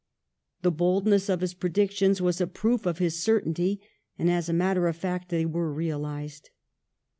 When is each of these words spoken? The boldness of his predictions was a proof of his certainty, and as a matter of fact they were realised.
The 0.63 0.71
boldness 0.71 1.29
of 1.29 1.41
his 1.41 1.53
predictions 1.53 2.19
was 2.19 2.41
a 2.41 2.47
proof 2.47 2.87
of 2.87 2.97
his 2.97 3.21
certainty, 3.21 3.79
and 4.17 4.31
as 4.31 4.49
a 4.49 4.51
matter 4.53 4.87
of 4.87 4.95
fact 4.95 5.29
they 5.29 5.45
were 5.45 5.71
realised. 5.71 6.49